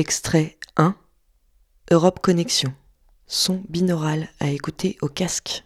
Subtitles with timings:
[0.00, 0.94] Extrait 1
[1.90, 2.72] Europe Connexion.
[3.26, 5.62] Son binaural à écouter au casque.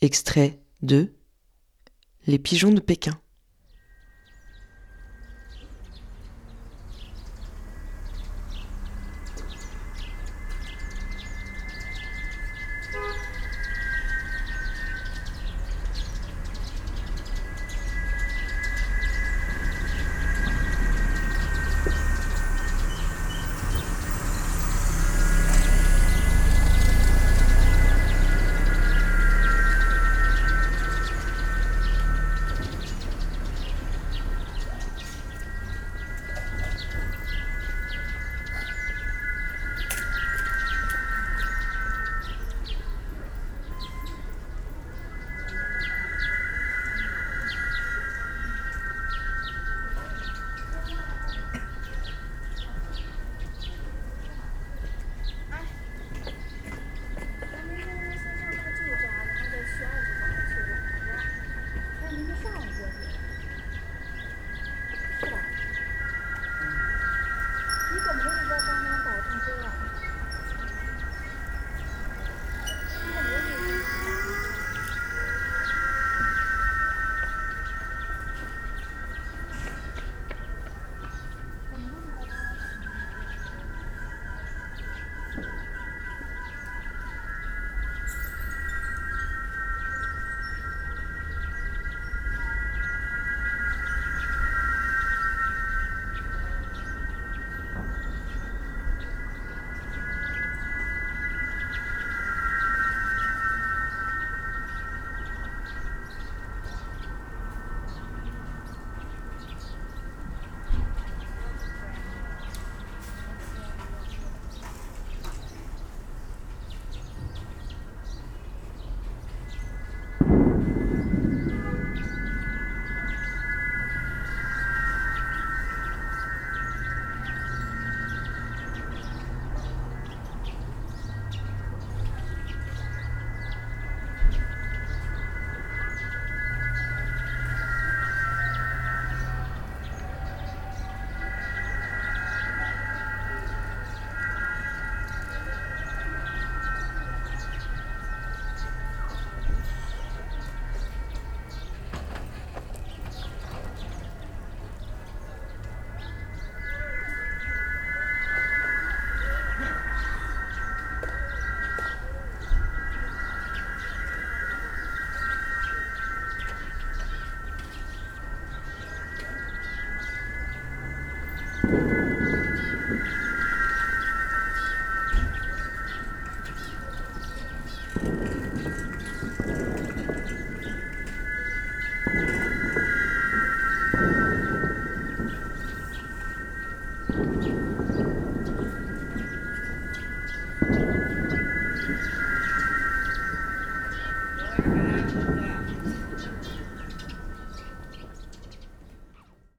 [0.00, 1.12] Extrait 2
[2.28, 3.20] Les pigeons de Pékin.